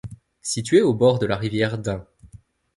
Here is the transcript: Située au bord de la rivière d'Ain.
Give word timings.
Située 0.41 0.81
au 0.81 0.95
bord 0.95 1.19
de 1.19 1.27
la 1.27 1.37
rivière 1.37 1.77
d'Ain. 1.77 2.07